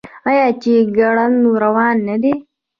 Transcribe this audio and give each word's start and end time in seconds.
آیا 0.29 0.47
چې 0.61 0.73
ګړندی 0.97 1.51
روان 1.63 1.95
نه 2.07 2.15
دی؟ 2.21 2.33